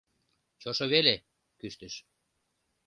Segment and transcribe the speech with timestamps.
[0.61, 1.15] —Чошо веле!—
[1.59, 1.93] кӱштыш.